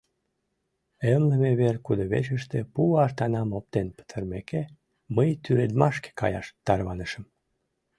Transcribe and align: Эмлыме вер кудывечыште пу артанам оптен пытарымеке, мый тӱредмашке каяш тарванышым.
Эмлыме 1.13 1.51
вер 1.59 1.75
кудывечыште 1.85 2.59
пу 2.73 2.81
артанам 3.05 3.49
оптен 3.57 3.87
пытарымеке, 3.95 4.61
мый 5.15 5.29
тӱредмашке 5.43 6.09
каяш 6.19 6.47
тарванышым. 6.65 7.23